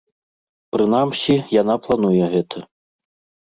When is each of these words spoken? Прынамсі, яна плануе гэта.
Прынамсі, 0.75 1.35
яна 1.61 1.75
плануе 1.85 2.25
гэта. 2.33 2.65